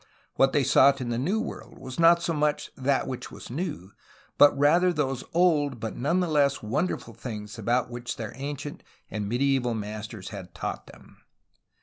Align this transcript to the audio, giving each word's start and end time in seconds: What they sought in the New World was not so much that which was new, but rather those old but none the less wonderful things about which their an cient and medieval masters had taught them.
What 0.33 0.51
they 0.51 0.63
sought 0.63 0.99
in 0.99 1.09
the 1.09 1.19
New 1.19 1.39
World 1.39 1.77
was 1.77 1.99
not 1.99 2.23
so 2.23 2.33
much 2.33 2.71
that 2.75 3.07
which 3.07 3.29
was 3.29 3.51
new, 3.51 3.91
but 4.39 4.57
rather 4.57 4.91
those 4.91 5.23
old 5.31 5.79
but 5.79 5.95
none 5.95 6.21
the 6.21 6.27
less 6.27 6.63
wonderful 6.63 7.13
things 7.13 7.59
about 7.59 7.91
which 7.91 8.15
their 8.17 8.29
an 8.35 8.55
cient 8.55 8.79
and 9.11 9.29
medieval 9.29 9.75
masters 9.75 10.29
had 10.29 10.55
taught 10.55 10.87
them. 10.87 11.19